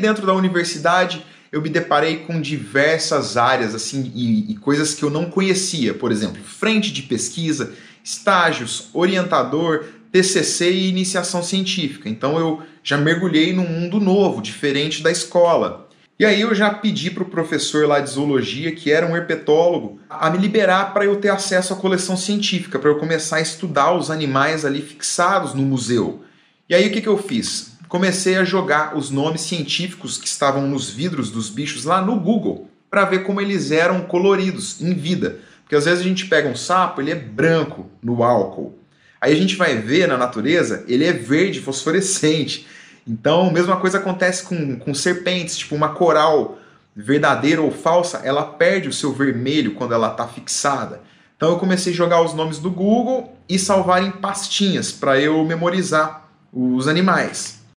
[0.00, 5.10] Dentro da universidade, eu me deparei com diversas áreas assim e, e coisas que eu
[5.10, 12.08] não conhecia, por exemplo, frente de pesquisa, estágios, orientador, TCC e iniciação científica.
[12.08, 15.88] Então eu já mergulhei num mundo novo, diferente da escola.
[16.18, 20.00] E aí eu já pedi para o professor lá de zoologia, que era um herpetólogo,
[20.08, 23.92] a me liberar para eu ter acesso à coleção científica, para eu começar a estudar
[23.94, 26.22] os animais ali fixados no museu.
[26.68, 27.69] E aí o que, que eu fiz?
[27.90, 32.70] Comecei a jogar os nomes científicos que estavam nos vidros dos bichos lá no Google,
[32.88, 35.40] para ver como eles eram coloridos em vida.
[35.64, 38.78] Porque às vezes a gente pega um sapo, ele é branco no álcool.
[39.20, 42.64] Aí a gente vai ver na natureza, ele é verde fosforescente.
[43.04, 46.60] Então, mesma coisa acontece com, com serpentes, tipo uma coral
[46.94, 51.00] verdadeira ou falsa, ela perde o seu vermelho quando ela está fixada.
[51.36, 55.44] Então eu comecei a jogar os nomes do Google e salvar em pastinhas para eu
[55.44, 57.59] memorizar os animais.